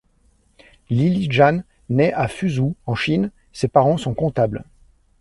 [0.89, 4.63] Lily Jan naît à Fuzhou en Chine, ses parents sont comptables.